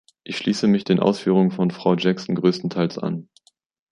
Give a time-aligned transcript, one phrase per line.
[0.23, 3.29] Ich schließe mich den Ausführungen von Frau Jackson größtenteils an.